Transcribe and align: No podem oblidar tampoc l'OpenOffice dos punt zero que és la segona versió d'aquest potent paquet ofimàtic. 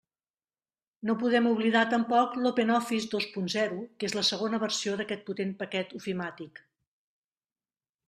No 1.09 1.15
podem 1.23 1.49
oblidar 1.49 1.83
tampoc 1.91 2.33
l'OpenOffice 2.45 3.11
dos 3.13 3.29
punt 3.35 3.53
zero 3.57 3.79
que 3.99 4.11
és 4.11 4.19
la 4.21 4.27
segona 4.33 4.63
versió 4.67 4.99
d'aquest 5.03 5.25
potent 5.31 5.57
paquet 5.65 5.97
ofimàtic. 6.03 6.67